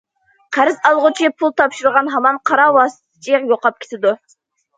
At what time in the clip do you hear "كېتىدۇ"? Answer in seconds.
3.87-4.17